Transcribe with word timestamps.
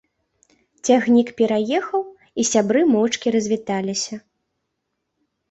Цягнік 0.87 1.29
пераехаў, 1.41 2.03
і 2.41 2.47
сябры 2.53 2.81
моўчкі 2.95 3.27
развіталіся. 3.37 4.15